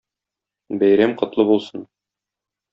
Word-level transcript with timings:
Бәйрәм 0.85 1.15
котлы 1.21 1.47
булсын! 1.53 1.87